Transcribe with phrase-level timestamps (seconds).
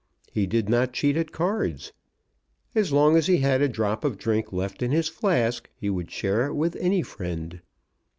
[0.31, 1.93] He did not cheat at cards.
[2.73, 6.09] As long as he had a drop of drink left in his flask, he would
[6.09, 7.61] share it with any friend.